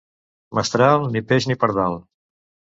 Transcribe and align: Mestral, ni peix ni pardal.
Mestral, 0.59 1.05
ni 1.17 1.23
peix 1.33 1.51
ni 1.53 1.61
pardal. 1.67 2.03